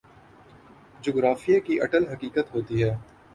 جغرافیے 1.03 1.59
کی 1.59 1.79
اٹل 1.81 2.07
حقیقت 2.07 2.55
ہوتی 2.55 2.83
ہے۔ 2.83 2.91